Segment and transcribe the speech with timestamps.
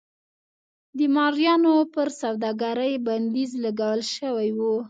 [0.97, 4.59] د مریانو پر سوداګرۍ بندیز لګول شوی و.